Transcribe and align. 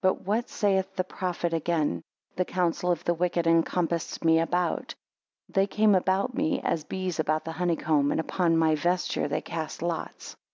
But 0.00 0.22
what 0.26 0.48
saith 0.48 0.96
the 0.96 1.04
prophet 1.04 1.52
again; 1.52 2.00
The 2.34 2.46
counsel 2.46 2.90
of 2.90 3.04
the 3.04 3.12
wicked 3.12 3.46
encompassed 3.46 4.24
me 4.24 4.38
about. 4.40 4.94
They 5.50 5.66
came 5.66 5.94
about 5.94 6.32
me, 6.34 6.62
as 6.62 6.84
bees 6.84 7.20
about 7.20 7.44
the 7.44 7.52
honey 7.52 7.76
comb: 7.76 8.10
and, 8.10 8.18
Upon 8.18 8.56
my 8.56 8.74
vesture 8.74 9.28
they 9.28 9.42
cast 9.42 9.82
lots. 9.82 10.34